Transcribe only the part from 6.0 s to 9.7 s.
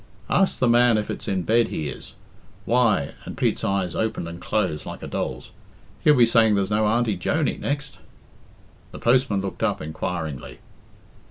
"he'll be saying there's no Auntie Joney next." The postman looked